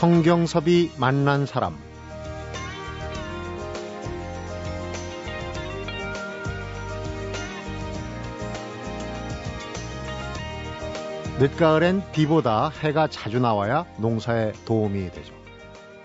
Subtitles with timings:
[0.00, 1.76] 성경섭이 만난 사람
[11.38, 15.34] 늦가을엔 비보다 해가 자주 나와야 농사에 도움이 되죠.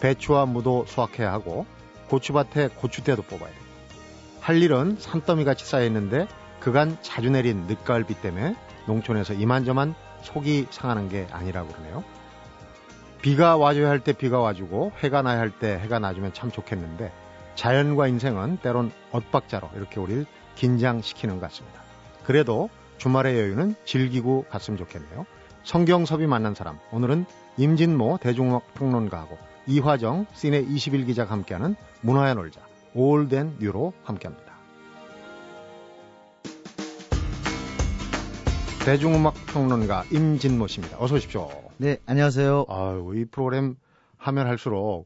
[0.01, 1.65] 배추와 무도 수확해야 하고
[2.09, 3.61] 고추밭에 고추대도 뽑아야 돼요.
[4.41, 6.27] 할 일은 산더미같이 쌓여있는데
[6.59, 8.57] 그간 자주 내린 늦가을비 때문에
[8.87, 12.03] 농촌에서 이만저만 속이 상하는 게 아니라고 그러네요.
[13.25, 17.11] 비가 와줘야 할 때 비가 와주고 해가 나야 할 때 해가 나주면 참 좋겠는데
[17.55, 21.81] 자연과 인생은 때론 엇박자로 이렇게 우리를 긴장시키는 것 같습니다.
[22.23, 22.69] 그래도
[22.99, 25.25] 주말의 여유는 즐기고 갔으면 좋겠네요.
[25.63, 27.25] 성경섭이 만난 사람 오늘은
[27.57, 32.61] 임진모 대중음악 평론가하고 이화정 시내 21 기자가 함께하는 문화의 놀자
[32.93, 34.44] 올덴 뉴로 함께합니다.
[38.85, 41.01] 대중음악 평론가 임진모 씨입니다.
[41.01, 41.49] 어서 오십시오.
[41.77, 42.67] 네, 안녕하세요.
[42.69, 43.77] 아유, 이 프로그램
[44.17, 45.05] 하면 할수록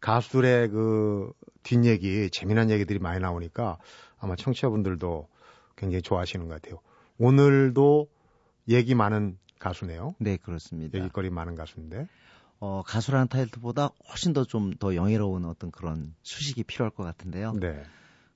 [0.00, 1.32] 가수들의 그
[1.64, 3.78] 뒷얘기, 재미난 얘기들이 많이 나오니까
[4.20, 5.26] 아마 청취자분들도
[5.74, 6.78] 굉장히 좋아하시는 것 같아요.
[7.18, 8.08] 오늘도
[8.68, 10.14] 얘기 많은 가수네요.
[10.20, 10.96] 네, 그렇습니다.
[10.96, 12.06] 얘기거리 많은 가수인데.
[12.60, 17.54] 어, 가수라는 타이틀보다 훨씬 더 좀더 영예로운 어떤 그런 수식이 필요할 것 같은데요.
[17.54, 17.82] 네.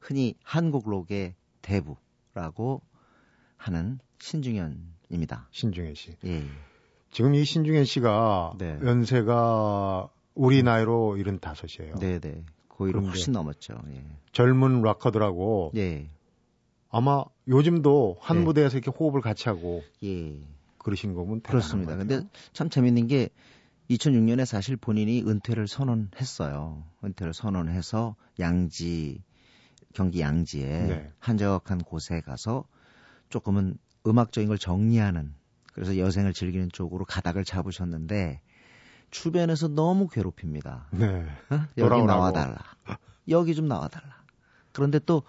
[0.00, 2.83] 흔히 한국 록의 대부라고
[3.56, 5.48] 하는 신중현입니다.
[5.50, 6.16] 신중현 씨.
[6.24, 6.44] 예.
[7.10, 8.78] 지금 이 신중현 씨가 네.
[8.82, 11.98] 연세가 우리 나이로 75이에요.
[11.98, 12.44] 네, 네.
[12.68, 13.74] 고의로 그런데- 훨씬 넘었죠.
[13.90, 14.04] 예.
[14.30, 16.08] 젊은 락커들하고 예.
[16.88, 18.44] 아마 요즘도 한 네.
[18.44, 20.38] 무대에서 이렇게 호흡을 같이 하고 예.
[20.78, 21.96] 그러신 거면 그렇습니다.
[21.96, 22.26] 것 근데.
[22.52, 23.28] 참 재밌는 게
[23.90, 26.84] 2006년에 사실 본인이 은퇴를 선언했어요.
[27.04, 29.20] 은퇴를 선언해서 양지
[29.94, 31.12] 경기 양지에 네.
[31.18, 32.64] 한적한 곳에 가서
[33.28, 33.76] 조금은
[34.06, 35.35] 음악적인 걸 정리하는
[35.73, 38.40] 그래서 여생을 즐기는 쪽으로 가닥을 잡으셨는데
[39.11, 40.89] 주변에서 너무 괴롭힙니다.
[40.92, 41.27] 네.
[41.51, 41.61] 어?
[41.79, 42.02] 여기.
[42.02, 42.57] 나와달라.
[43.29, 44.23] 여기 좀 나와달라.
[44.73, 45.23] 그런데 또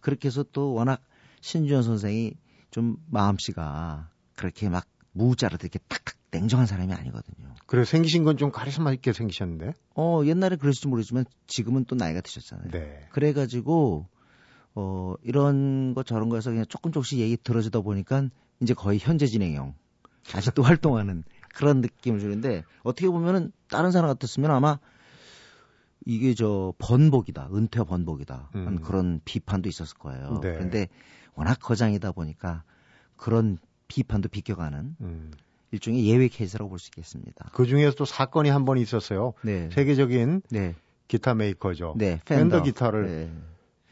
[0.00, 1.00] 그렇게 해서 또 워낙
[1.40, 2.34] 신주현 선생이
[2.70, 7.54] 좀 마음씨가 그렇게 막 무자로 이렇게 탁탁 냉정한 사람이 아니거든요.
[7.66, 9.72] 그래 생기신 건 좀 카리스마 있게 생기셨는데.
[9.94, 12.70] 어 옛날에 그랬을지 모르지만 지금은 또 나이가 드셨잖아요.
[12.70, 13.06] 네.
[13.12, 14.08] 그래가지고
[14.76, 18.28] 어 이런 거 저런 거에서 그냥 조금 조금씩 얘기 들어주다 보니까
[18.60, 19.74] 이제 거의 현재 진행형
[20.34, 24.78] 아직도 활동하는 그런 느낌을 주는데 어떻게 보면은 다른 사람 같았으면 아마
[26.04, 28.80] 이게 저 번복이다 은퇴 번복이다 하는 음.
[28.82, 30.40] 그런 비판도 있었을 거예요.
[30.42, 30.52] 네.
[30.52, 30.88] 그런데
[31.34, 32.62] 워낙 거장이다 보니까
[33.16, 35.30] 그런 비판도 비껴가는 음.
[35.72, 37.50] 일종의 예외 케이스라고 볼 수 있겠습니다.
[37.52, 39.32] 그 중에서 또 사건이 한 번 있었어요.
[39.42, 39.68] 네.
[39.72, 40.74] 세계적인 네.
[41.08, 41.94] 기타 메이커죠.
[41.96, 42.20] 네.
[42.24, 43.30] Fender 기타를 네.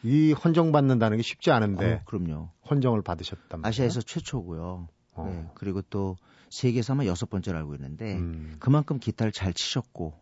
[0.04, 2.50] 이 헌정 받는다는 게 쉽지 않은데 어, 그럼요.
[2.70, 3.69] 헌정을 받으셨단 말이에요.
[3.69, 4.88] 아시아에서 최초고요.
[5.15, 5.26] 어.
[5.26, 6.16] 네, 그리고 또
[6.50, 8.56] 세계에서 아마 여섯 번째로 알고 있는데 음.
[8.59, 10.12] 그만큼 기타를 잘 치셨고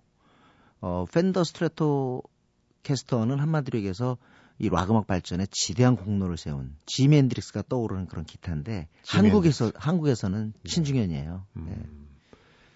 [0.80, 4.16] 어 Fender Stratocaster는 한마디로 얘기해서
[4.58, 11.46] 이 락음악 발전에 지대한 공로를 세운 지미 헨드릭스가 떠오르는 그런 기타인데 한국에서 한국에서는 신중현이에요.
[11.56, 11.64] 음.
[11.68, 11.76] 네.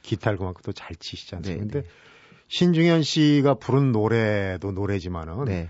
[0.03, 1.65] 기타를 그만큼 또 잘 치시지 네, 않습니까?
[1.65, 1.71] 네.
[1.71, 1.89] 근데
[2.49, 5.69] 신중현 씨가 부른 노래도 노래지만은 네.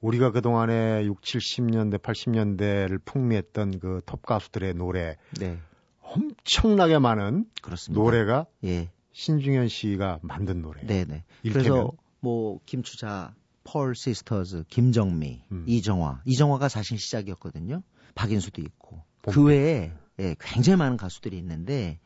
[0.00, 5.58] 우리가 그동안에 6, 70년대, 80년대를 풍미했던 그 톱 가수들의 노래 네.
[6.00, 8.00] 엄청나게 많은 그렇습니다.
[8.00, 8.90] 노래가 예.
[9.12, 10.80] 신중현 씨가 만든 노래.
[10.86, 11.24] 네, 네.
[11.42, 11.68] 일테면.
[11.68, 15.64] 그래서 뭐 김추자, 펄 시스터즈, 김정미, 음.
[15.66, 16.22] 이정화.
[16.24, 17.82] 이정화가 사실 시작이었거든요.
[18.14, 19.02] 박인수도 있고.
[19.22, 19.34] 봄.
[19.34, 21.98] 그 외에 예, 굉장히 많은 가수들이 있는데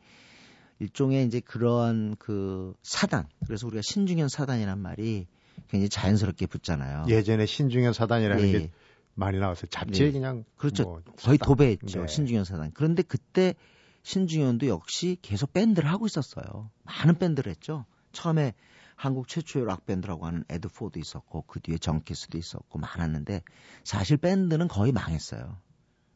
[0.79, 3.27] 일종의 이제 그러한 그 사단.
[3.45, 5.27] 그래서 우리가 신중현 사단이란 말이
[5.67, 7.05] 굉장히 자연스럽게 붙잖아요.
[7.09, 8.51] 예전에 신중현 사단이라는 예.
[8.51, 8.71] 게
[9.15, 9.67] 많이 나왔어요.
[9.69, 10.11] 잡지에 예.
[10.11, 10.83] 그냥 그렇죠.
[10.83, 11.37] 뭐 거의.
[11.37, 12.01] 도배했죠.
[12.01, 12.07] 네.
[12.07, 12.71] 신중현 사단.
[12.73, 13.55] 그런데 그때
[14.03, 16.69] 신중현도 역시 계속 밴드를 하고 있었어요.
[16.83, 17.85] 많은 밴드를 했죠.
[18.11, 18.53] 처음에
[18.95, 23.41] 한국 최초의 락 밴드라고 하는 애드포도 있었고 그 뒤에 덩키스도 있었고 많았는데
[23.83, 25.57] 사실 밴드는 거의 망했어요.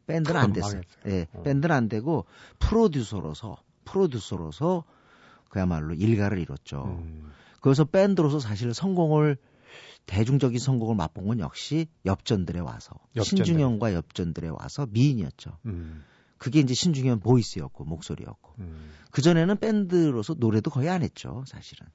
[0.05, 0.81] 밴드는 안 됐어요.
[1.03, 1.13] 망했어요.
[1.13, 1.43] 예, 어.
[1.43, 2.25] 밴드는 안 되고
[2.59, 4.83] 프로듀서로서 프로듀서로서
[5.49, 6.83] 그야말로 일가를 이뤘죠.
[6.83, 7.31] 음.
[7.61, 9.37] 그래서 밴드로서 사실 성공을
[10.05, 13.45] 대중적인 성공을 맛본 건 역시 엽전들에 와서 엽전들.
[13.45, 15.57] 신중현과 엽전들에 와서 미인이었죠.
[15.65, 16.03] 음.
[16.37, 18.91] 그게 이제 신중현 보이스였고 목소리였고 음.
[19.11, 21.87] 그 전에는 밴드로서 노래도 거의 안 했죠, 사실은.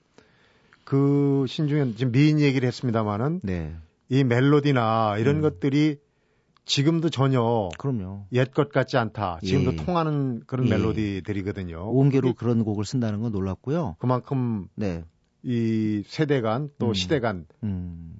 [0.84, 3.74] 그 신중현 지금 미인 얘기를 했습니다마는 네,
[4.08, 5.40] 이 멜로디나 이런 음.
[5.42, 5.98] 것들이
[6.64, 8.26] 지금도 전혀 그럼요.
[8.32, 9.38] 옛것 같지 않다.
[9.42, 9.76] 지금도 예.
[9.76, 10.70] 통하는 그런 예.
[10.70, 11.90] 멜로디들이거든요.
[11.90, 13.96] 온게로 그게 그런 곡을 쓴다는 건 놀랐고요.
[13.98, 15.04] 그만큼 네,
[15.42, 16.94] 이 세대 간또 음.
[16.94, 18.14] 시대 간 음,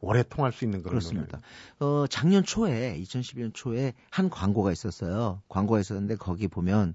[0.00, 1.40] 오래 통할 수 있는 그런 그렇습니다.
[1.80, 5.42] 어, 작년 초에 2012년 초에 한 광고가 있었어요.
[5.48, 6.94] 광고가 있었는데 거기 보면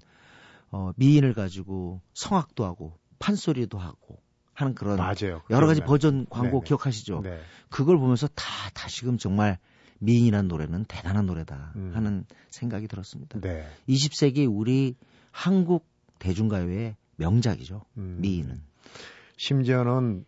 [0.70, 4.20] 어, 미인을 가지고 성악도 하고 판소리도 하고
[4.54, 5.42] 하는 그런 맞아요.
[5.50, 5.80] 여러 가지.
[5.80, 6.64] 버전 광고 네네.
[6.66, 7.22] 기억하시죠?
[7.22, 7.40] 네.
[7.70, 8.44] 그걸 보면서 다
[8.74, 9.58] 다시금 정말
[10.00, 11.92] 미인이란 노래는 대단한 노래다 음.
[11.94, 13.40] 하는 생각이 들었습니다.
[13.40, 13.66] 네.
[13.88, 14.96] 20세기 우리
[15.30, 15.86] 한국
[16.18, 17.84] 대중가요의 명작이죠.
[17.96, 18.18] 음.
[18.20, 18.62] 미인은.
[19.44, 20.26] 심지어는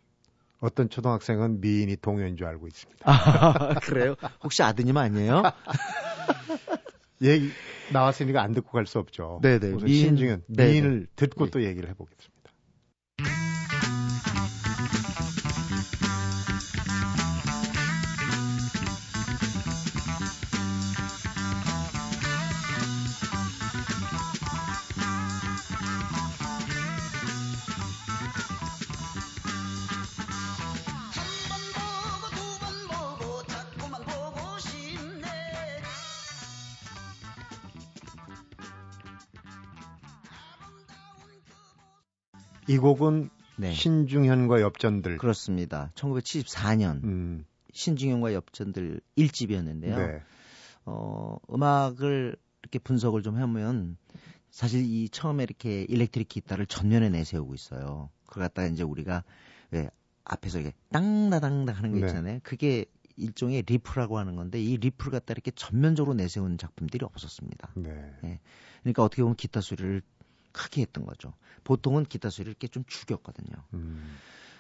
[0.61, 3.03] 어떤 초등학생은 미인이 동요인 줄 알고 있습니다.
[3.05, 4.15] 아, 그래요?
[4.43, 5.43] 혹시 아드님 아니에요?
[7.21, 7.51] 얘기
[7.93, 9.39] 나왔으니까 안 듣고 갈 수 없죠.
[9.43, 9.73] 네네.
[9.73, 10.71] 우선 미인- 신중현 네네.
[10.73, 11.51] 미인을 듣고 네.
[11.51, 12.42] 또 얘기를 해보겠습니다.
[42.69, 43.73] 이 곡은 네.
[43.73, 45.19] 신중현과 엽전들.
[45.19, 45.93] 그렇습니다.
[45.95, 49.97] 1974년 음, 신중현과 엽전들 1집이었는데요.
[49.97, 50.23] 네.
[50.85, 53.97] 어, 음악을 이렇게 분석을 좀 하면
[54.51, 58.11] 사실 이 처음에 이렇게 일렉트릭 기타를 전면에 내세우고 있어요.
[58.27, 59.25] 그걸 갖다가 이제 우리가
[59.71, 59.89] 왜
[60.25, 62.07] 앞에서 이게 땅다당당 하는 거 네.
[62.07, 62.41] 있잖아요.
[62.43, 62.85] 그게
[63.17, 67.73] 일종의 riff라고 하는 건데 이 riff를 갖다 이렇게 전면적으로 내세운 작품들이 없었습니다.
[67.77, 68.41] 네.
[68.83, 70.03] 그러니까 어떻게 보면 기타 소리를
[70.53, 71.33] 크게 했던 거죠.
[71.65, 73.55] 보통은 기타 소리를 이렇게 좀 죽였거든요.
[73.75, 74.17] 음,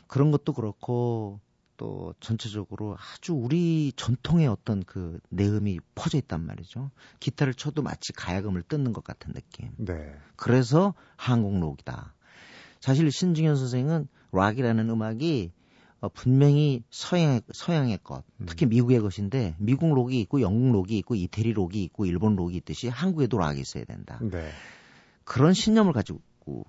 [0.07, 1.41] 그런 것도 그렇고
[1.77, 6.91] 또 전체적으로 아주 우리 전통의 어떤 그 내음이 퍼져 있단 말이죠.
[7.19, 9.71] 기타를 쳐도 마치 가야금을 뜯는 것 같은 느낌.
[9.79, 10.15] 네.
[10.37, 12.15] 그래서 한국 록이다.
[12.81, 15.53] 사실 신중현 선생은 락이라는 음악이
[16.01, 21.53] 어, 분명히 서양 서양의 것, 특히 미국의 것인데 미국 록이 있고 영국 록이 있고 이태리
[21.53, 24.19] 록이 있고 일본 록이 있듯이 한국에도 락이 있어야 된다.
[24.21, 24.51] 네.
[25.33, 26.21] 그런 신념을 가지고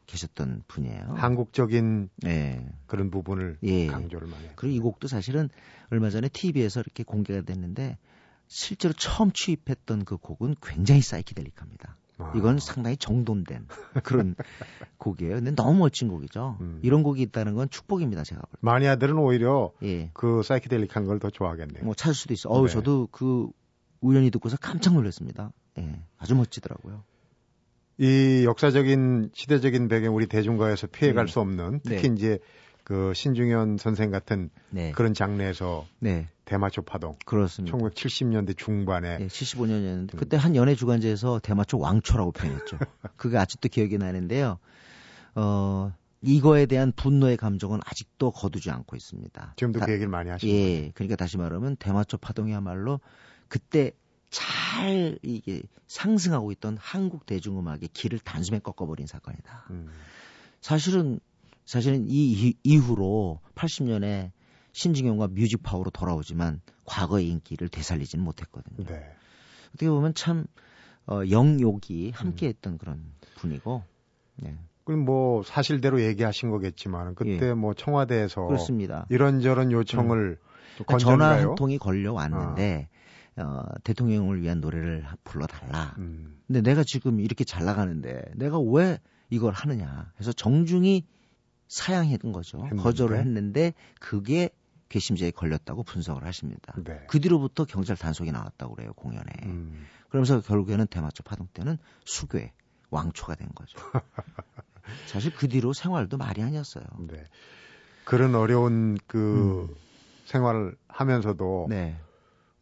[0.06, 1.16] 계셨던 분이에요.
[1.18, 2.66] 한국적인 네.
[2.86, 3.88] 그런 부분을 예.
[3.88, 4.56] 강조를 많이 했죠.
[4.56, 5.50] 그리고 이 곡도 사실은
[5.90, 7.98] 얼마 전에 TV에서 이렇게 공개가 됐는데
[8.48, 11.98] 실제로 처음 취입했던 그 곡은 굉장히 사이키델릭합니다.
[12.20, 13.68] 아, 이건 상당히 정돈된
[14.04, 14.36] 그런
[14.98, 15.36] 곡이에요.
[15.36, 16.58] 근데 너무 멋진 곡이죠.
[16.62, 16.80] 음.
[16.84, 18.58] 이런 곡이 있다는 건 축복입니다, 제가 볼 때.
[18.62, 20.10] 마니아들은 오히려 예.
[20.14, 21.84] 그 사이키델릭한 걸 더 좋아하겠네요.
[21.84, 22.50] 뭐 찾을 수도 있어.
[22.50, 22.72] 어우, 네.
[22.72, 23.50] 저도 그
[24.00, 25.52] 우연히 듣고서 깜짝 놀랐습니다.
[25.80, 26.00] 예.
[26.18, 27.04] 아주 멋지더라고요.
[27.98, 31.32] 이 역사적인 시대적인 배경 우리 대중가에서 피해갈 네.
[31.32, 32.16] 수 없는 특히 네.
[32.16, 32.40] 이제
[32.84, 34.92] 그 신중현 선생 같은 네.
[34.92, 36.28] 그런 장르에서 네.
[36.46, 37.78] 대마초 파동 그렇습니다.
[37.78, 40.18] 1970년대 중반에 예, 75년이었는데 음.
[40.18, 42.78] 그때 한 연예 주간지에서 대마초 왕초라고 표현했죠.
[43.16, 44.58] 그게 아직도 기억이 나는데요.
[45.36, 49.54] 어 이거에 대한 분노의 감정은 아직도 거두지 않고 있습니다.
[49.56, 53.00] 지금도 다- 그 얘기를 많이 하시는 예, 그러니까 다시 말하면 대마초 파동이야말로
[53.48, 53.92] 그때
[54.34, 59.68] 잘 이게 상승하고 있던 한국 대중음악의 길을 단숨에 꺾어버린 사건이다.
[59.70, 59.88] 음,
[60.60, 61.20] 사실은
[61.66, 64.32] 사실은 이 이- 이후로 80년에
[64.72, 68.86] 신중현과 뮤직 파워로 돌아오지만 과거의 인기를 되살리지는 못했거든요.
[68.86, 69.06] 네.
[69.70, 70.46] 어떻게 보면 참
[71.06, 72.12] 어, 영욕이 음.
[72.14, 73.04] 함께했던 그런
[73.36, 73.84] 분이고,
[74.38, 78.48] 네, 그럼 뭐 사실대로 얘기하신 거겠지만 그때 뭐 청와대에서 예.
[78.48, 79.06] 그렇습니다.
[79.10, 80.40] 이런저런 요청을
[80.78, 81.30] 또 그러니까 전화?
[81.38, 82.88] 한 통이 걸려왔는데
[83.38, 85.96] 어, 대통령을 위한 노래를 불러달라.
[85.98, 89.00] 음, 근데 내가 지금 이렇게 잘 나가는데 내가 왜
[89.30, 90.12] 이걸 하느냐.
[90.20, 91.06] 해서 정중히
[91.68, 92.60] 사양했던 거죠.
[92.60, 92.84] 했는데?
[92.84, 94.50] 거절을 했는데 그게
[94.90, 96.76] 괘씸죄에 걸렸다고 분석을 하십니다.
[96.84, 97.04] 네.
[97.08, 99.32] 그 뒤로부터 경찰 단속이 나왔다고 그래요 공연에.
[99.46, 102.54] 음, 그러면서 결국에는 대마초 파동 때는 수괴
[102.92, 103.80] 왕초가 된 거죠.
[105.08, 106.84] 사실 그 뒤로 생활도 말이 아니었어요.
[107.08, 107.26] 네.
[108.06, 109.76] 그런 어려운 그 음.
[110.26, 112.00] 생활을 하면서도 네,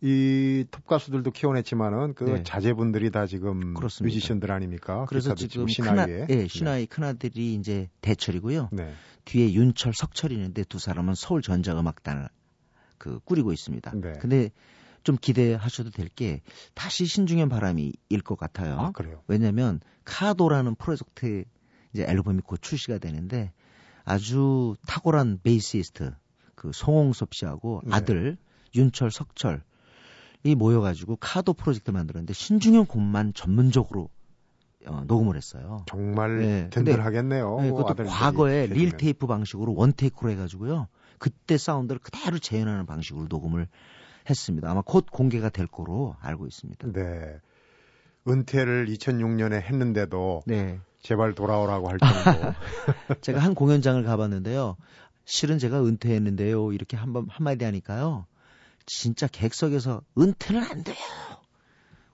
[0.03, 2.43] 이 톱 가수들도 키워냈지만은 그 네.
[2.43, 4.13] 자제분들이 다 지금 그렇습니다.
[4.13, 5.05] 뮤지션들 아닙니까?
[5.07, 6.25] 그래서 지금 신화위에.
[6.29, 8.69] 예, 신화의 큰아들이 이제 대철이고요.
[8.71, 8.93] 네.
[9.25, 12.29] 뒤에 윤철, 석철이 있는데 두 사람은 서울 전자음악단을
[12.97, 13.91] 그 꾸리고 있습니다.
[13.95, 14.13] 네.
[14.19, 14.49] 근데
[15.03, 16.41] 좀 기대하셔도 될 게
[16.73, 18.79] 다시 신중현 바람이 일 것 같아요.
[18.79, 19.21] 아, 그래요.
[19.27, 21.43] 왜냐하면 카도라는 프로젝트
[21.93, 23.51] 이제 앨범이 곧 출시가 되는데
[24.03, 26.13] 아주 탁월한 베이시스트
[26.55, 27.95] 그 송홍섭 씨하고 네.
[27.95, 28.37] 아들
[28.75, 29.63] 윤철, 석철
[30.43, 34.09] 이 모여가지고 카도 프로젝트 만들었는데 신중현 곡만 전문적으로
[34.87, 35.83] 어, 녹음을 했어요.
[35.87, 37.59] 정말 네, 든든하겠네요.
[37.61, 38.97] 네, 그것도 과거에 릴.
[38.97, 40.87] 테이프 방식으로 one take로 해가지고요.
[41.19, 43.67] 그때 사운드를 그대로 재현하는 방식으로 녹음을
[44.29, 44.71] 했습니다.
[44.71, 46.91] 아마 곧 공개가 될 거로 알고 있습니다.
[46.93, 47.39] 네.
[48.27, 50.79] 은퇴를 2006년에 했는데도 네.
[50.99, 52.53] 제발 돌아오라고 할 정도.
[53.21, 54.77] 제가 한 공연장을 가봤는데요.
[55.25, 56.73] 실은 제가 은퇴했는데요.
[56.73, 58.25] 이렇게 한번 한마디 하니까요.
[58.85, 60.95] 진짜 객석에서 은퇴는 안 돼요.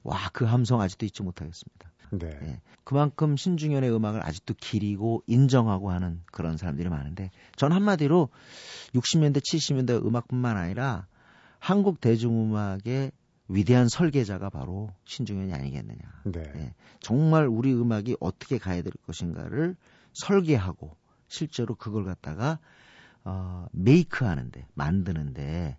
[0.04, 1.92] 와, 그 함성 아직도 잊지 못하겠습니다.
[2.12, 2.40] 네.
[2.42, 2.62] 예.
[2.84, 8.30] 그만큼 신중현의 음악을 아직도 기리고 인정하고 하는 그런 사람들이 많은데 전 한마디로
[8.94, 11.08] 60년대 70년대 음악뿐만 아니라
[11.60, 13.12] 한국 대중음악의
[13.50, 16.00] 위대한 설계자가 바로 신중현이 아니겠느냐.
[16.26, 16.44] 네.
[16.56, 16.74] 예.
[17.02, 19.76] 정말 우리 음악이 어떻게 가야 될 것인가를
[20.14, 20.96] 설계하고
[21.28, 22.60] 실제로 그걸 갖다가
[23.24, 25.78] 어, 메이크하는데 만드는데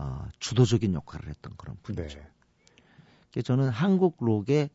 [0.00, 1.82] 어, 주도적인 역할을 했던 그런 네.
[1.82, 2.20] 분이죠.
[3.32, 4.70] 그래서 저는 한국 록의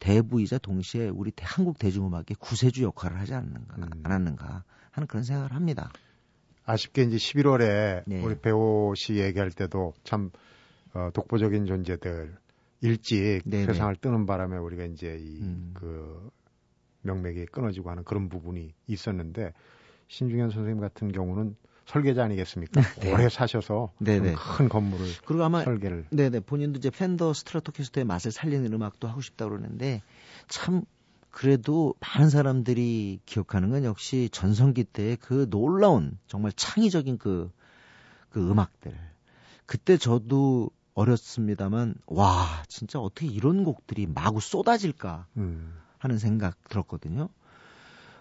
[0.00, 3.88] 대부이자 동시에 우리 대- 한국 대중음악의 구세주 역할을 하지 않는가, 음.
[4.02, 5.92] 않았는가 하는 그런 생각을 합니다.
[6.64, 8.22] 아쉽게 이제 11월에 네.
[8.22, 10.30] 우리 배우 씨 얘기할 때도 참
[10.94, 12.36] 어, 독보적인 존재들
[12.80, 13.66] 일찍 네네.
[13.66, 15.70] 세상을 뜨는 바람에 우리가 이제 이 음.
[15.74, 16.30] 그
[17.02, 19.52] 명맥이 끊어지고 하는 그런 부분이 있었는데
[20.08, 21.56] 신중현 선생님 같은 경우는
[21.90, 22.80] 설계자 아니겠습니까?
[23.00, 23.12] 네.
[23.12, 24.36] 오래 사셔서 네네.
[24.56, 29.46] 큰 건물을 그리고 아마 설계를 네네 본인도 이제 팬더 스트라토캐스터의 맛을 살리는 음악도 하고 싶다
[29.46, 30.02] 고 그러는데
[30.46, 30.82] 참
[31.30, 37.50] 그래도 많은 사람들이 기억하는 건 역시 전성기 때의 그 놀라운 정말 창의적인 그,
[38.30, 38.96] 그 음악들.
[39.66, 47.28] 그때 저도 어렸습니다만 와 진짜 어떻게 이런 곡들이 마구 쏟아질까 음, 하는 생각 들었거든요.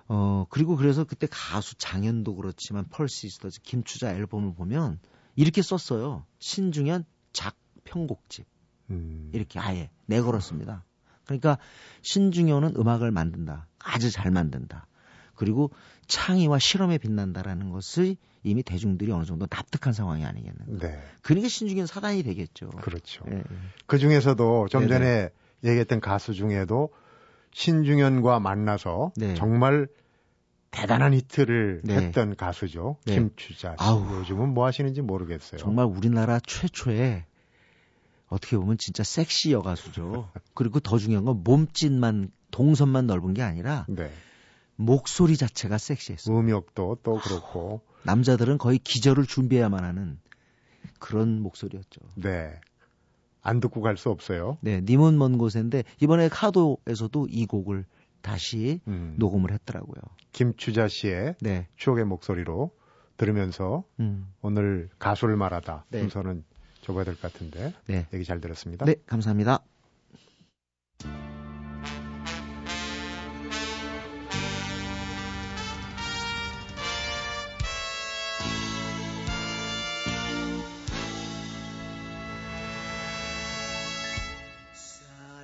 [0.09, 4.99] 어, 그리고 그래서 그때 가수 장현도 그렇지만 펄시스터즈 김추자 앨범을 보면
[5.35, 6.25] 이렇게 썼어요.
[6.39, 8.45] 신중현 작편곡집.
[8.89, 10.83] 음, 이렇게 아예 내걸었습니다.
[11.25, 11.59] 그러니까
[12.01, 13.67] 신중현은 음악을 만든다.
[13.77, 14.87] 아주 잘 만든다.
[15.35, 15.71] 그리고
[16.07, 20.87] 창의와 실험에 빛난다라는 것을 이미 대중들이 어느 정도 납득한 상황이 아니겠는가.
[20.87, 22.69] 네, 그러니까 신중현 사단이 되겠죠.
[22.69, 23.23] 그렇죠.
[23.29, 23.43] 예, 예.
[23.85, 24.93] 그 중에서도 좀 네네.
[24.93, 25.29] 전에
[25.63, 26.89] 얘기했던 가수 중에도
[27.51, 29.33] 신중현과 만나서 네.
[29.35, 29.87] 정말
[30.71, 31.95] 대단한 히트를 네.
[31.95, 32.97] 했던 가수죠.
[33.05, 33.15] 네.
[33.15, 33.75] 김추자 씨.
[33.79, 34.19] 아우.
[34.19, 35.59] 요즘은 뭐 하시는지 모르겠어요.
[35.59, 37.25] 정말 우리나라 최초의
[38.27, 40.29] 어떻게 보면 진짜 섹시 여가수죠.
[40.53, 44.11] 그리고 더 중요한 건 몸짓만 동선만 넓은 게 아니라 네.
[44.75, 46.37] 목소리 자체가 섹시했어요.
[46.37, 47.81] 음역도 또 그렇고.
[48.03, 50.19] 남자들은 거의 기절을 준비해야만 하는
[50.99, 52.01] 그런 목소리였죠.
[52.15, 52.53] 네.
[53.41, 54.57] 안 듣고 갈 수 없어요.
[54.61, 57.85] 네, 님은 먼 곳인데 이번에 카도에서도 이 곡을
[58.21, 59.15] 다시 음.
[59.17, 60.01] 녹음을 했더라고요.
[60.33, 62.71] 김추자 씨의 네, 추억의 목소리로
[63.17, 65.99] 들으면서 음, 오늘 가수를 말하다 네.
[66.01, 66.43] 순서는
[66.81, 68.85] 접어야 될 것 같은데 네, 얘기 잘 들었습니다.
[68.85, 69.59] 네, 감사합니다.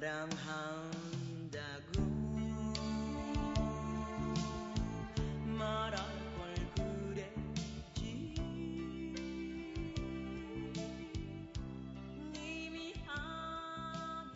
[0.06, 1.98] 사랑한다고
[5.58, 5.98] 말할
[6.38, 8.36] 걸 그랬지
[12.34, 14.30] 님이 아니면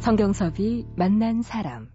[0.00, 1.92] 성경섭이 만난 사람.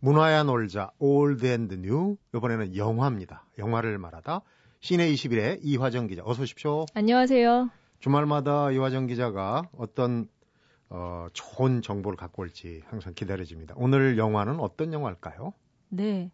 [0.00, 3.44] 문화야 놀자 Old and New 이번에는 영화입니다.
[3.58, 4.42] 영화를 말하다
[4.80, 6.86] 시내 21의 이화정 기자 어서 오십시오.
[6.94, 7.70] 안녕하세요.
[7.98, 10.28] 주말마다 이화정 기자가 어떤
[10.88, 13.74] 어, 좋은 정보를 갖고 올지 항상 기다려집니다.
[13.76, 15.52] 오늘 영화는 어떤 영화일까요?
[15.88, 16.30] 네.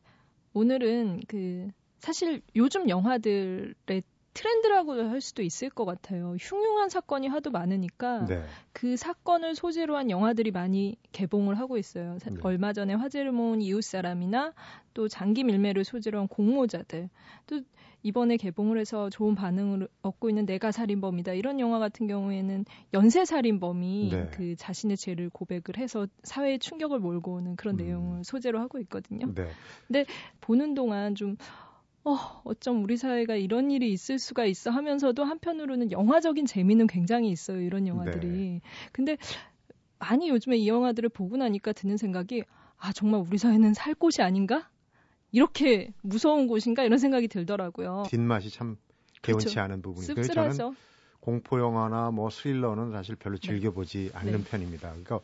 [0.53, 1.69] 오늘은 그
[1.99, 4.03] 사실 요즘 영화들의
[4.35, 6.37] 트렌드라고 할 수도 있을 것 같아요.
[6.39, 8.43] 흉흉한 사건이 하도 많으니까 네.
[8.73, 12.19] 그 사건을 소재로 한 영화들이 많이 개봉을 하고 있어요.
[12.19, 12.37] 사- 네.
[12.43, 14.53] 얼마 전에 화제를 모은 이웃사람이나
[14.93, 17.09] 또 장기 밀매를 소재로 한 공모자들
[17.47, 17.61] 또
[18.03, 24.09] 이번에 개봉을 해서 좋은 반응을 얻고 있는 내가 살인범이다 이런 영화 같은 경우에는 연쇄 살인범이
[24.13, 24.29] 네.
[24.33, 27.85] 그 자신의 죄를 고백을 해서 사회에 충격을 몰고 오는 그런 음.
[27.85, 29.33] 내용을 소재로 하고 있거든요.
[29.89, 30.05] 네.
[30.43, 31.37] 보는 동안 좀
[32.05, 37.61] 어, 어쩜 우리 사회가 이런 일이 있을 수가 있어 하면서도 한편으로는 영화적인 재미는 굉장히 있어요.
[37.61, 38.29] 이런 영화들이.
[38.29, 38.61] 네.
[38.93, 39.17] 근데
[39.99, 42.45] 많이 요즘에 이 영화들을 보고 나니까 드는 생각이
[42.77, 44.69] 아, 정말 우리 사회는 살 곳이 아닌가?
[45.33, 46.85] 이렇게 무서운 곳인가?
[46.85, 48.05] 이런 생각이 들더라고요.
[48.11, 48.77] 뒷맛이 참
[49.23, 49.61] 개운치 그렇죠.
[49.63, 50.75] 않은 부분이 씁쓸하죠.
[51.21, 54.51] 공포 영화나 뭐 스릴러는 사실 별로 즐겨보지 않는 네.
[54.51, 54.91] 편입니다.
[54.91, 55.21] 그러니까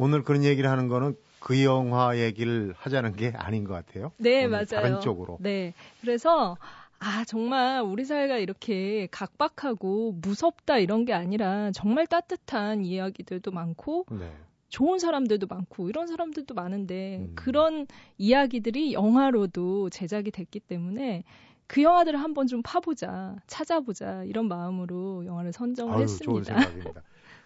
[0.00, 4.12] 오늘 그런 얘기를 하는 거는 그 영화 얘기를 하자는 게 아닌 것 같아요.
[4.16, 4.64] 네, 맞아요.
[4.64, 5.36] 다른 쪽으로.
[5.40, 5.74] 네.
[6.00, 6.56] 그래서
[6.98, 14.32] 아, 정말 우리 사회가 이렇게 각박하고 무섭다 이런 게 아니라 정말 따뜻한 이야기들도 많고 네.
[14.70, 17.32] 좋은 사람들도 많고 이런 사람들도 많은데 음.
[17.34, 21.24] 그런 이야기들이 영화로도 제작이 됐기 때문에
[21.66, 26.58] 그 영화들을 한번 좀 파보자, 찾아보자 이런 마음으로 영화를 선정을 아유, 좋은 했습니다.
[26.58, 27.02] 생각입니다.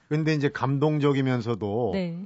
[0.09, 2.25] 근데 이제 감동적이면서도 네,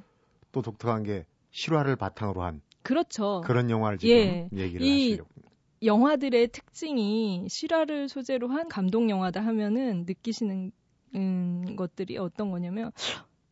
[0.53, 3.43] 또 독특한 게 실화를 바탕으로 한 그렇죠.
[3.45, 4.49] 그런 영화를 지금 예.
[4.53, 5.31] 얘기를 이 하시려고.
[5.83, 10.73] 영화들의 특징이 실화를 소재로 한 감동 영화다 하면은 느끼시는
[11.15, 12.91] 음, 것들이 어떤 거냐면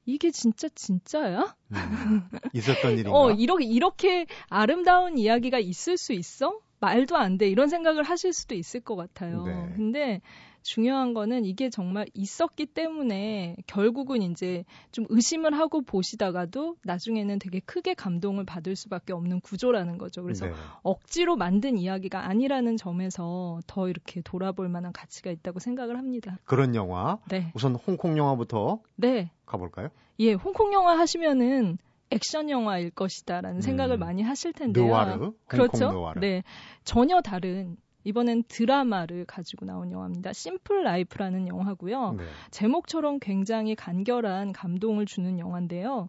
[0.05, 1.57] 이게 진짜 진짜야?
[1.73, 3.13] 음, 있었던 일인가?
[3.13, 6.61] 어, 이렇게 이렇게 아름다운 이야기가 있을 수 있어?
[6.81, 7.49] 말도 안 돼.
[7.49, 9.45] 이런 생각을 하실 수도 있을 것 같아요.
[9.45, 9.73] 네.
[9.77, 10.21] 근데
[10.67, 17.95] 중요한 거는 이게 정말 있었기 때문에 결국은 이제 좀 의심을 하고 보시다가도 나중에는 되게 크게
[17.95, 20.25] 감동을 받을 수밖에 없는 구조라는 거죠.
[20.25, 20.53] 그래서 네.
[20.83, 26.37] 억지로 만든 이야기가 아니라는 점에서 더 이렇게 돌아볼 만한 가치가 있다고 생각을 합니다.
[26.45, 27.19] 그런 영화.
[27.29, 27.53] 네.
[27.55, 29.31] 우선 홍콩 영화부터 네.
[29.47, 29.91] 가볼까요?
[30.19, 31.79] 예, 홍콩 영화 하시면은
[32.11, 34.01] 액션 영화일 것이다라는 생각을 음.
[34.01, 34.93] 많이 하실 텐데요.
[34.93, 35.93] 홍콩 그렇죠.
[35.93, 36.21] 느와르.
[36.21, 36.43] 네.
[36.83, 40.33] 전혀 다른 이번엔 드라마를 가지고 나온 영화입니다.
[40.33, 42.13] Simple Life라는 영화고요.
[42.13, 42.25] 네.
[42.53, 46.09] 제목처럼 굉장히 간결한 감동을 주는 영화인데요.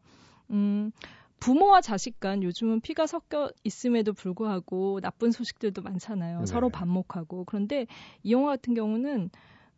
[0.51, 0.91] 음,
[1.39, 6.39] 부모와 자식 간 요즘은 피가 섞여 있음에도 불구하고 나쁜 소식들도 많잖아요.
[6.41, 6.45] 네.
[6.45, 7.45] 서로 반목하고.
[7.45, 7.87] 그런데
[8.21, 9.31] 이 영화 같은 경우는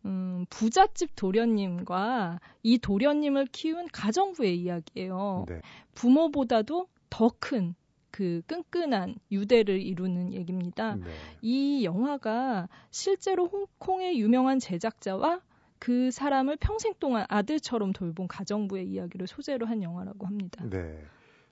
[0.06, 5.46] 음, 부잣집 도련님과 이 도련님을 키운 가정부의 이야기예요.
[5.48, 5.62] 네.
[5.96, 7.76] 부모보다도 더 큰
[8.12, 10.96] 그 끈끈한 유대를 이루는 얘기입니다.
[10.96, 11.06] 네.
[11.42, 15.42] 이 영화가 실제로 홍콩의 유명한 제작자와
[15.80, 20.64] 그 사람을 평생 동안 아들처럼 돌본 가정부의 이야기를 소재로 한 영화라고 합니다.
[20.70, 21.02] 네.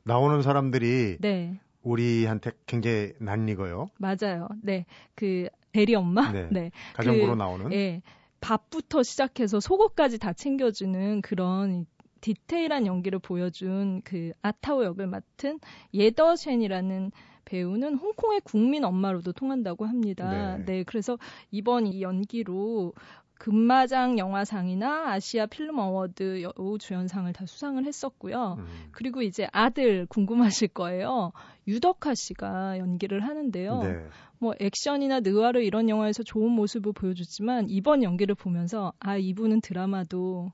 [0.04, 3.88] 나오는 사람들이 네, 우리한테 굉장히 낯익어요.
[3.98, 4.48] 맞아요.
[4.62, 4.86] 네,
[5.16, 6.48] 그 대리 엄마, 네.
[6.52, 7.74] 네, 가정부로 그, 나오는.
[7.74, 8.02] 예,
[8.42, 11.86] 밥부터 시작해서 속옷까지 다 챙겨주는 그런
[12.28, 15.62] 디테일한 연기를 보여준 그 아타오 역을 맡은
[15.94, 17.14] 예더 쉔이라는
[17.46, 20.58] 배우는 홍콩의 국민 엄마로도 통한다고 합니다.
[20.58, 20.66] 네.
[20.66, 21.18] 네, 그래서
[21.52, 22.92] 이번 이 연기로
[23.36, 28.58] 금마장 영화상이나 아시아 필름 Award 여우 주연상을 다 수상을 했었고요.
[28.60, 28.66] 음.
[28.92, 31.32] 그리고 이제 아들 궁금하실 거예요.
[31.66, 33.80] 유덕화 씨가 연기를 하는데요.
[33.84, 34.06] 네.
[34.40, 40.52] 뭐 액션이나 느와르 이런 영화에서 좋은 모습을 보여줬지만 이번 연기를 보면서 아 이분은 드라마도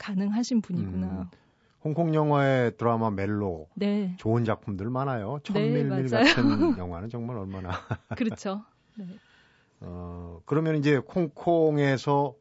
[0.00, 1.06] 가능하신 분이구나.
[1.06, 1.24] 음.
[1.84, 5.38] 홍콩 영화의 드라마 멜로 네, 좋은 작품들 많아요.
[5.38, 6.24] 네, 천밀밀 맞아요.
[6.34, 7.70] 같은 영화는 정말 얼마나.
[8.18, 8.64] 그렇죠.
[8.96, 9.06] 네.
[9.80, 12.34] 어, 그러면 이제 홍콩에서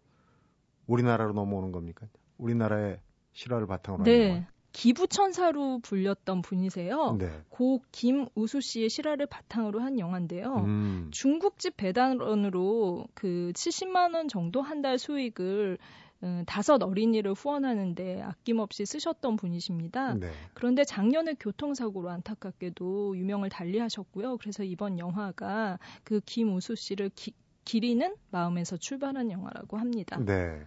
[0.87, 2.07] 우리나라로 넘어오는 겁니까?
[2.37, 2.99] 우리나라의
[3.33, 4.47] 실화를 바탕으로 한 네.
[4.71, 6.91] 기부천사로 불렸던 분이세요.
[6.91, 7.17] 영화.
[7.17, 7.41] 네.
[7.49, 10.55] 고 김우수 씨의 실화를 바탕으로 한 영화인데요.
[10.65, 11.07] 음.
[11.11, 15.77] 중국집 배달원으로 그 70만 원 정도 한 달 수익을
[16.23, 20.15] 음, 다섯 어린이를 후원하는데 아낌없이 쓰셨던 분이십니다.
[20.15, 20.31] 네.
[20.53, 24.37] 그런데 작년에 교통사고로 안타깝게도 유명을 달리하셨고요.
[24.37, 30.17] 그래서 이번 영화가 그 김우수 씨를 기, 기리는 마음에서 출발한 영화라고 합니다.
[30.19, 30.61] 네.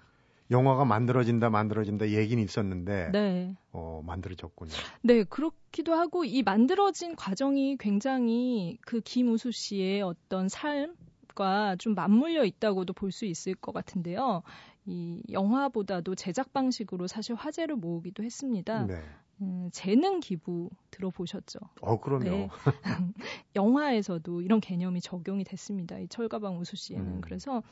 [0.50, 3.56] 영화가 만들어진다 만들어진다 얘기는 있었는데 네.
[3.72, 4.70] 어, 만들어졌군요.
[5.02, 12.92] 네, 그렇기도 하고 이 만들어진 과정이 굉장히 그 김우수 씨의 어떤 삶과 좀 맞물려 있다고도
[12.92, 14.42] 볼 수 있을 것 같은데요.
[14.84, 18.86] 이 영화보다도 제작 방식으로 사실 화제를 모으기도 했습니다.
[18.86, 19.00] 네.
[19.40, 21.58] 음, 재능 기부 들어보셨죠?
[21.80, 22.24] 어, 그럼요.
[22.24, 22.48] 네.
[23.56, 25.98] 영화에서도 이런 개념이 적용이 됐습니다.
[25.98, 27.06] 이 철가방 우수 씨에는.
[27.06, 27.20] 음.
[27.20, 27.62] 그래서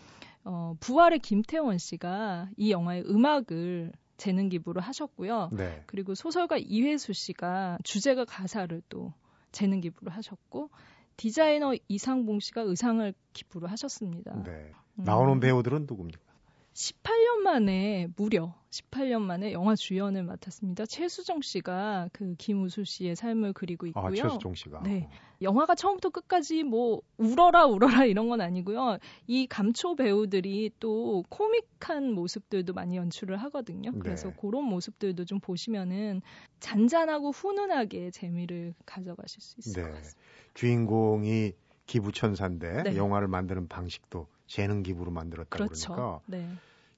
[0.45, 5.51] 어, 부활의 김태원 씨가 이 영화의 음악을 재능 기부를 하셨고요.
[5.53, 5.83] 네.
[5.87, 9.13] 그리고 소설가 이외수 씨가 주제가 가사를 또
[9.53, 10.71] 재능 기부를 하셨고
[11.17, 14.43] 디자이너 이상봉 씨가 의상을 기부를 하셨습니다.
[14.43, 14.73] 네.
[14.99, 16.30] 음, 나오는 배우들은 누굽니까?
[16.81, 20.87] 18년 만에 무려 18년 만에 영화 주연을 맡았습니다.
[20.87, 24.07] 최수종 씨가 그 김우수 씨의 삶을 그리고 있고요.
[24.07, 24.83] 아, 최수종 씨가.
[24.85, 25.09] 네.
[25.43, 28.99] 영화가 처음부터 끝까지 뭐 울어라 울어라 이런 건 아니고요.
[29.27, 33.93] 이 감초 배우들이 또 코믹한 모습들도 많이 연출을 하거든요.
[33.99, 34.37] 그래서 네.
[34.41, 36.23] 그런 모습들도 좀 보시면은
[36.61, 39.83] 잔잔하고 훈훈하게 재미를 가져가실 수 있을 네.
[39.83, 40.21] 것 같습니다.
[40.55, 41.53] 주인공이
[41.87, 42.97] 기부천사인데 네.
[42.97, 45.93] 영화를 만드는 방식도 재능 기부로 만들었다 그렇죠.
[45.93, 46.49] 그러니까 네.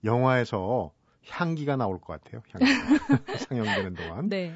[0.05, 0.93] 영화에서
[1.29, 2.43] 향기가 나올 것 같아요.
[2.51, 2.67] 향기.
[3.49, 4.29] 상영되는 동안.
[4.29, 4.55] 네.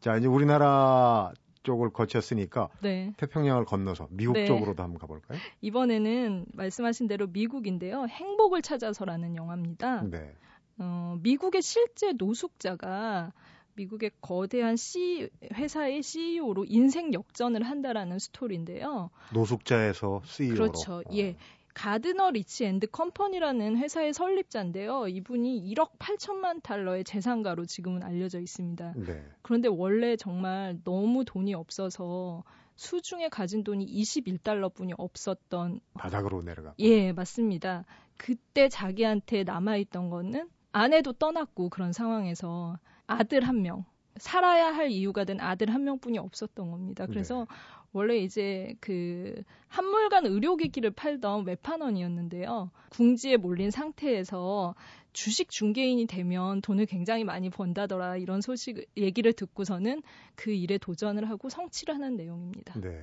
[0.00, 1.32] 자, 이제 우리나라
[1.62, 3.12] 쪽을 거쳤으니까 네.
[3.18, 4.46] 태평양을 건너서 미국 네.
[4.46, 5.38] 쪽으로도 한번 가볼까요?
[5.60, 8.06] 이번에는 말씀하신 대로 미국인데요.
[8.08, 10.02] 행복을 찾아서라는 영화입니다.
[10.04, 10.34] 네.
[10.78, 13.32] 어, 미국의 실제 노숙자가
[13.74, 19.10] 미국의 거대한 C 회사의 CEO로 인생 역전을 한다라는 스토리인데요.
[19.32, 20.56] 노숙자에서 CEO로.
[20.56, 21.02] 그렇죠.
[21.12, 21.36] 예.
[21.74, 25.08] 가드너 리치 앤드 컴퍼니라는 회사의 설립자인데요.
[25.08, 28.94] 이분이 1억 8천만 달러의 재산가로 지금은 알려져 있습니다.
[28.96, 29.24] 네.
[29.42, 32.42] 그런데 원래 정말 너무 돈이 없어서
[32.76, 36.74] 수중에 가진 돈이 21달러뿐이 없었던 바닥으로 내려가.
[36.78, 37.84] 예, 맞습니다.
[38.16, 43.84] 그때 자기한테 남아 있던 거는 아내도 떠났고 그런 상황에서 아들 한 명,
[44.16, 47.06] 살아야 할 이유가 된 아들 한 명뿐이 없었던 겁니다.
[47.06, 47.56] 그래서 네.
[47.92, 52.70] 원래 이제 그 한물간 의료기기를 팔던 외판원이었는데요.
[52.90, 54.74] 궁지에 몰린 상태에서
[55.12, 60.02] 주식 중개인이 되면 돈을 굉장히 많이 번다더라 이런 소식 얘기를 듣고서는
[60.34, 62.78] 그 일에 도전을 하고 성취를 하는 내용입니다.
[62.80, 63.00] 네.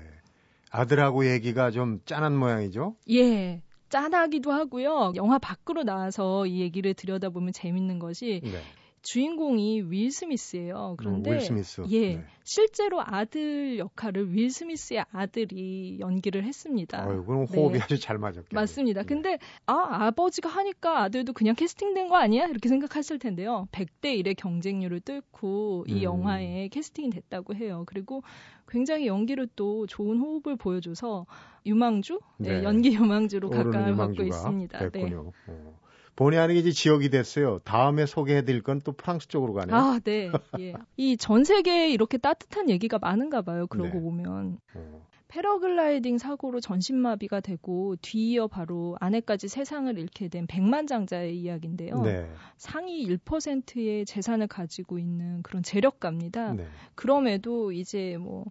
[0.72, 2.96] 아들하고 얘기가 좀 짠한 모양이죠?
[3.10, 3.62] 예.
[3.90, 5.14] 짠하기도 하고요.
[5.16, 8.62] 영화 밖으로 나와서 이 얘기를 들여다보면 재밌는 것이 네.
[9.06, 10.96] 주인공이 윌 스미스예요.
[10.98, 11.82] 그런데 어, 윌 스미스.
[11.90, 12.24] 예, 네.
[12.44, 17.08] 실제로 아들 역할을 윌 스미스의 아들이 연기를 했습니다.
[17.08, 17.80] 어유, 그럼 호흡이 네.
[17.84, 18.48] 아주 잘 맞았겠네요.
[18.52, 19.02] 맞습니다.
[19.02, 19.08] 네.
[19.08, 22.48] 근데 아 아버지가 하니까 아들도 그냥 캐스팅된 거 아니야?
[22.48, 23.68] 이렇게 생각하실 텐데요.
[23.72, 26.04] 100대 1의 경쟁률을 뚫고 이 음.
[26.04, 27.84] 영화에 캐스팅이 됐다고 해요.
[27.86, 28.24] 그리고
[28.68, 31.28] 굉장히 연기를 또 좋은 호흡을 보여줘서
[31.68, 32.64] 유망주, 네, 네.
[32.64, 34.80] 연기 유망주로 각광을 받고 있습니다.
[34.80, 34.90] 네.
[34.90, 35.32] 됐군요.
[35.48, 35.85] 어.
[36.16, 37.60] 본의 아니게 이제 지역이 됐어요.
[37.66, 39.76] 다음에 소개해드릴 건 또 프랑스 쪽으로 가네요.
[39.76, 40.32] 아, 네.
[40.60, 40.74] 예.
[40.98, 43.68] 이 전 세계에 이렇게 따뜻한 얘기가 많은가 봐요.
[43.68, 44.02] 그러고 네.
[44.02, 44.58] 보면.
[44.76, 45.06] 어.
[45.28, 52.02] 패러글라이딩 사고로 전신마비가 되고 뒤이어 바로 아내까지 세상을 잃게 된 백만장자의 이야기인데요.
[52.04, 52.30] 네.
[52.58, 56.54] 상위 1%의 재산을 가지고 있는 그런 재력가입니다.
[56.54, 56.68] 네.
[56.94, 58.46] 그럼에도 이제 뭐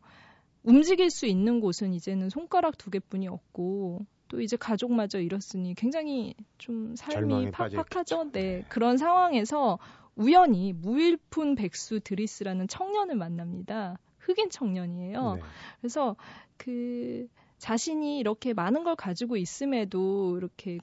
[0.62, 6.94] 움직일 수 있는 곳은 이제는 손가락 두 개뿐이 없고 또 이제 가족마저 잃었으니 굉장히 좀
[6.96, 8.30] 삶이 팍팍하죠.
[8.32, 8.40] 네.
[8.40, 8.64] 네.
[8.68, 9.78] 그런 상황에서
[10.16, 13.98] 우연히 무일푼 백수 드리스라는 청년을 만납니다.
[14.18, 15.34] 흑인 청년이에요.
[15.34, 15.42] 네.
[15.80, 16.16] 그래서
[16.56, 17.26] 그
[17.58, 20.78] 자신이 이렇게 많은 걸 가지고 있음에도 이렇게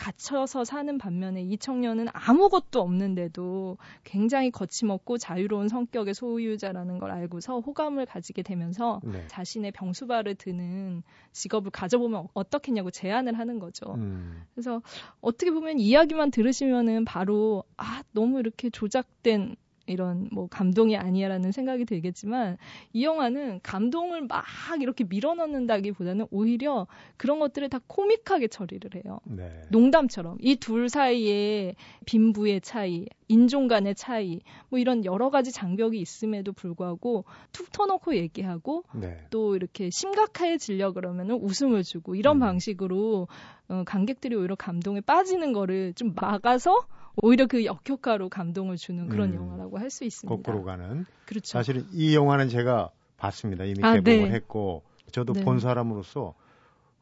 [0.00, 8.06] 갇혀서 사는 반면에 이 청년은 아무것도 없는데도 굉장히 거침없고 자유로운 성격의 소유자라는 걸 알고서 호감을
[8.06, 9.26] 가지게 되면서 네.
[9.28, 13.92] 자신의 병수발을 드는 직업을 가져보면 어떻겠냐고 제안을 하는 거죠.
[13.92, 14.42] 음.
[14.54, 14.80] 그래서
[15.20, 19.54] 어떻게 보면 이야기만 들으시면은 바로 아 너무 이렇게 조작된
[19.90, 22.56] 이런 뭐 감동이 아니야라는 생각이 들겠지만
[22.92, 24.44] 이 영화는 감동을 막
[24.80, 29.18] 이렇게 밀어넣는다기보다는 오히려 그런 것들을 다 코믹하게 처리를 해요.
[29.24, 29.62] 네.
[29.70, 31.74] 농담처럼 이 둘 사이에
[32.06, 38.84] 빈부의 차이, 인종 간의 차이, 뭐 이런 여러 가지 장벽이 있음에도 불구하고 툭 터놓고 얘기하고
[38.94, 39.16] 네.
[39.30, 42.40] 또 이렇게 심각해지려 그러면은 웃음을 주고 이런 음.
[42.40, 43.26] 방식으로
[43.68, 49.34] 어, 관객들이 오히려 감동에 빠지는 거를 좀 막아서 오히려 그 역효과로 감동을 주는 그런 음.
[49.34, 50.36] 영화라고 할 수 있습니다.
[50.42, 51.04] 거꾸로 가는.
[51.26, 51.58] 그렇죠.
[51.58, 53.64] 사실은 이 영화는 제가 봤습니다.
[53.64, 54.34] 이미 아, 개봉을 네.
[54.34, 55.44] 했고 저도 네.
[55.44, 56.34] 본 사람으로서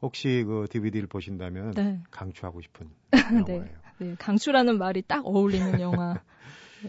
[0.01, 2.89] 혹시 그 DVD를 보신다면 네, 강추하고 싶은
[3.47, 3.55] 네.
[3.55, 3.79] 영화예요.
[3.99, 6.19] 네, 강추라는 말이 딱 어울리는 영화.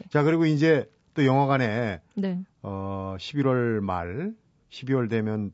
[0.10, 4.34] 자 그리고 이제 또 영화관에 네, 어 11월 말
[4.70, 5.52] 12월 되면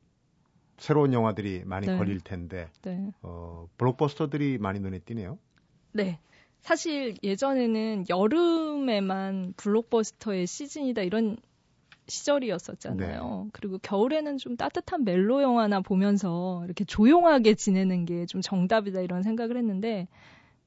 [0.78, 1.98] 새로운 영화들이 많이 네.
[1.98, 5.40] 걸릴 텐데 네, 어 블록버스터들이 많이 눈에 띄네요.
[5.94, 6.20] 네.
[6.66, 11.38] 사실 예전에는 여름에만 블록버스터의 시즌이다 이런
[12.08, 13.42] 시절이었었잖아요.
[13.46, 13.50] 네.
[13.54, 19.58] 그리고 겨울에는 좀 따뜻한 멜로 영화나 보면서 이렇게 조용하게 지내는 게 좀 정답이다 이런 생각을
[19.58, 20.08] 했는데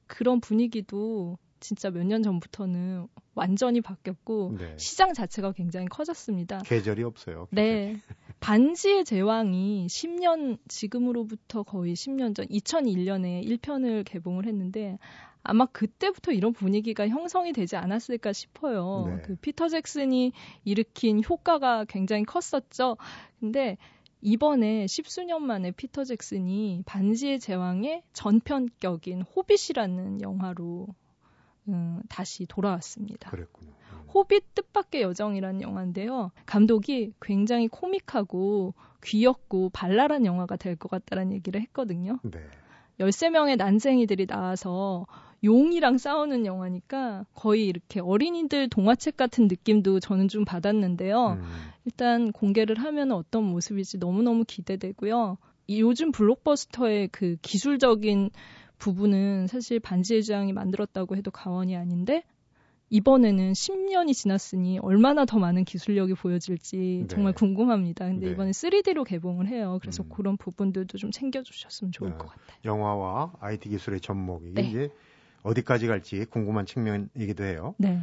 [0.07, 4.73] 그런 분위기도 진짜 몇 년 전부터는 완전히 바뀌었고 네.
[4.77, 6.59] 시장 자체가 굉장히 커졌습니다.
[6.59, 7.47] 계절이 없어요.
[7.51, 7.97] 네.
[8.39, 14.97] 반지의 제왕이 10년, 지금으로부터 거의 10년 전, 2001년에 1편을 개봉을 했는데,
[15.43, 19.05] 아마 그때부터 이런 분위기가 형성이 되지 않았을까 싶어요.
[19.07, 19.21] 네.
[19.23, 20.33] 그 피터 잭슨이
[20.65, 22.97] 일으킨 효과가 굉장히 컸었죠.
[23.39, 23.77] 근데
[24.21, 30.87] 이번에 십수년 만에 피터 잭슨이 반지의 제왕의 전편격인 호빗이라는 영화로
[31.69, 33.29] 음, 다시 돌아왔습니다.
[33.29, 33.71] 그랬군요.
[33.93, 33.99] 음.
[34.13, 36.31] 호빗 뜻밖의 여정이라는 영화인데요.
[36.45, 38.73] 감독이 굉장히 코믹하고
[39.03, 42.19] 귀엽고 발랄한 영화가 될 것 같다라는 얘기를 했거든요.
[42.23, 42.39] 네.
[42.99, 45.05] 13명의 난쟁이들이 나와서
[45.43, 51.39] 용이랑 싸우는 영화니까 거의 이렇게 어린이들 동화책 같은 느낌도 저는 좀 받았는데요.
[51.39, 51.43] 음.
[51.85, 55.37] 일단 공개를 하면 어떤 모습일지 너무너무 기대되고요.
[55.67, 58.31] 이 요즘 블록버스터의 그 기술적인
[58.77, 62.23] 부분은 사실 반지의 제왕이 만들었다고 해도 과언이 아닌데
[62.89, 67.07] 이번에는 10년이 지났으니 얼마나 더 많은 기술력이 보여질지 네.
[67.07, 68.05] 정말 궁금합니다.
[68.05, 68.31] 근데 네.
[68.31, 69.77] 이번에 3D로 개봉을 해요.
[69.81, 70.09] 그래서 음.
[70.09, 72.17] 그런 부분들도 좀 챙겨주셨으면 좋을 네.
[72.17, 72.57] 것 같아요.
[72.65, 74.61] 영화와 IT 기술의 접목이 네.
[74.63, 74.89] 이제
[75.43, 77.75] 어디까지 갈지 궁금한 측면이기도 해요.
[77.77, 78.01] 네.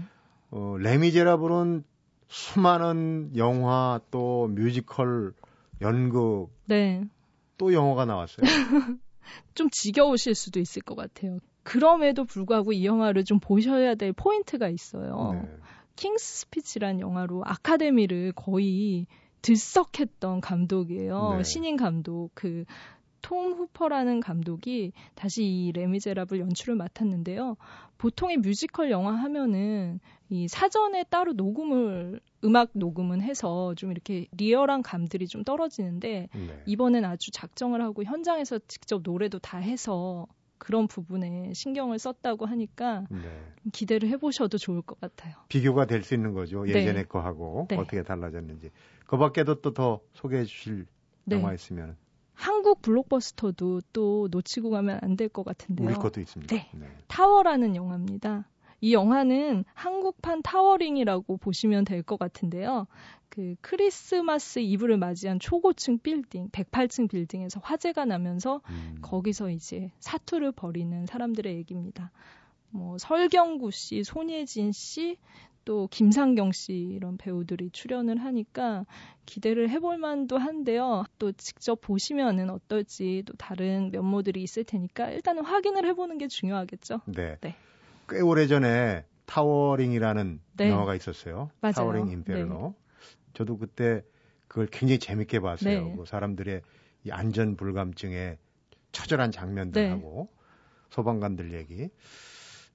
[0.50, 1.84] 어, 레미제라블은
[2.28, 5.32] 수많은 영화 또 뮤지컬
[5.80, 7.04] 연극 네.
[7.58, 8.44] 또 영화가 나왔어요.
[9.54, 11.38] 좀 지겨우실 수도 있을 것 같아요.
[11.62, 15.32] 그럼에도 불구하고 이 영화를 좀 보셔야 될 포인트가 있어요.
[15.34, 15.56] 네.
[15.96, 19.06] King's Speech란 영화로 아카데미를 거의
[19.42, 21.36] 들썩했던 감독이에요.
[21.38, 21.42] 네.
[21.42, 22.30] 신인 감독.
[22.34, 22.64] 그
[23.26, 27.56] 톰 후퍼라는 감독이 다시 이 레미제라블 연출을 맡았는데요.
[27.98, 35.26] 보통의 뮤지컬 영화 하면은 이 사전에 따로 녹음을 음악 녹음은 해서 좀 이렇게 리얼한 감들이
[35.26, 36.62] 좀 떨어지는데 네.
[36.66, 43.18] 이번엔 아주 작정을 하고 현장에서 직접 노래도 다 해서 그런 부분에 신경을 썼다고 하니까 네.
[43.72, 45.34] 기대를 해보셔도 좋을 것 같아요.
[45.48, 46.64] 비교가 될 수 있는 거죠.
[46.64, 46.74] 네.
[46.74, 47.76] 예전에 거하고 네.
[47.76, 48.70] 어떻게 달라졌는지.
[49.04, 50.86] 그 밖에도 또 더 소개해 주실
[51.24, 51.34] 네.
[51.36, 51.96] 영화 있으면
[52.36, 55.88] 한국 블록버스터도 또 놓치고 가면 안 될 것 같은데요.
[55.88, 56.54] 우리 것도 있습니다.
[56.54, 56.70] 네.
[57.08, 58.46] 타워라는 영화입니다.
[58.82, 62.86] 이 영화는 한국판 Towering이라고 보시면 될 것 같은데요.
[63.30, 68.98] 그 크리스마스 이브를 맞이한 초고층 빌딩, 108층 빌딩에서 화재가 나면서 음.
[69.00, 72.12] 거기서 이제 사투를 벌이는 사람들의 얘기입니다.
[72.70, 75.16] 뭐 설경구 씨, 손예진 씨,
[75.66, 78.86] 또 김상경 씨 이런 배우들이 출연을 하니까
[79.26, 81.04] 기대를 해볼 만도 한데요.
[81.18, 87.00] 또 직접 보시면은 어떨지 또 다른 면모들이 있을 테니까 일단은 확인을 해보는 게 중요하겠죠.
[87.06, 87.36] 네.
[87.40, 87.56] 네.
[88.08, 90.70] 꽤 오래 전에 Towering이라는 네.
[90.70, 91.50] 영화가 있었어요.
[91.60, 91.74] 맞아요.
[91.74, 92.74] Towering Inferno.
[93.34, 94.04] 저도 그때
[94.46, 95.88] 그걸 굉장히 재밌게 봤어요.
[95.88, 95.96] 네.
[95.96, 96.62] 그 사람들의
[97.04, 98.38] 이 안전 불감증에
[98.92, 99.36] 처절한 네.
[99.36, 100.28] 장면들하고
[100.90, 101.90] 소방관들 얘기.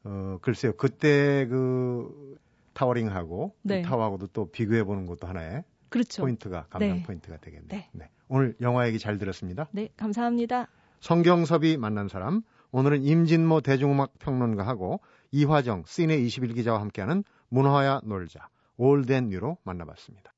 [0.03, 0.73] 어, 글쎄요.
[0.75, 2.37] 그때 그
[2.73, 3.81] Towering하고 이 네.
[3.81, 6.23] 타워하고도 또 비교해 보는 것도 하나의 그렇죠.
[6.23, 7.03] 포인트가 감상 네.
[7.03, 7.67] 포인트가 되겠네요.
[7.69, 7.89] 네.
[7.91, 8.09] 네.
[8.29, 9.67] 오늘 영화 얘기 잘 들었습니다.
[9.71, 10.67] 네, 감사합니다.
[11.01, 19.02] 성경섭이 만난 사람 오늘은 임진모 대중음악 평론가하고 이화정 씨네 21 기자와 함께하는 문화야 놀자 Old
[19.02, 20.33] and New로 만나봤습니다.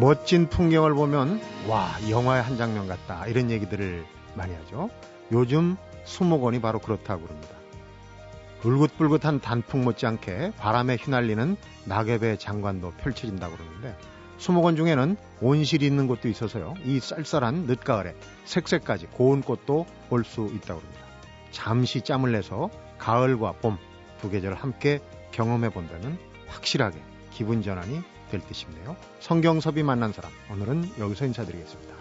[0.00, 4.88] 멋진 풍경을 보면 와 영화의 한 장면 같다 이런 얘기들을 많이 하죠.
[5.32, 7.61] 요즘 수목원이 바로 그렇다고 그럽니다.
[8.62, 13.96] 불긋불긋한 단풍 못지않게 바람에 휘날리는 낙엽의 장관도 펼쳐진다고 그러는데
[14.38, 16.74] 수목원 중에는 온실이 있는 곳도 있어서요.
[16.84, 21.02] 이 쌀쌀한 늦가을에 색색까지 고운 꽃도 볼 수 있다고 합니다.
[21.50, 23.78] 잠시 짬을 내서 가을과 봄
[24.22, 25.00] 두 계절을 함께
[25.32, 26.96] 경험해 본다면 확실하게
[27.32, 28.96] 기분 전환이 될 듯 싶네요.
[29.18, 31.91] 성경섭이 만난 사람 오늘은 여기서 인사드리겠습니다.